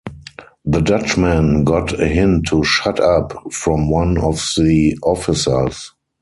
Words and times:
The 0.65 0.79
Dutchman 0.81 1.63
got 1.63 1.93
a 2.01 2.07
hint 2.07 2.47
to 2.47 2.63
‘shut 2.63 2.99
up’ 2.99 3.33
from 3.53 3.91
one 3.91 4.17
of 4.17 4.43
the 4.57 4.97
officers. 5.03 5.93